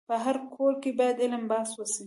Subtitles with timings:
[0.09, 1.99] په هر کور کي باید علم بحث وسي.